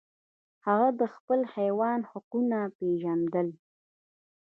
[0.65, 3.47] هغه د خپل حیوان حقونه پیژندل.